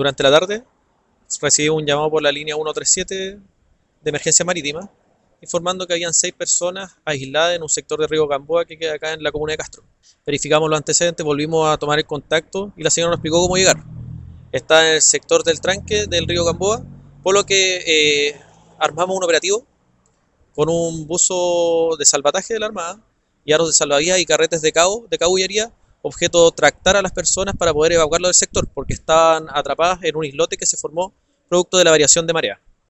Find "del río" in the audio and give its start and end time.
16.06-16.46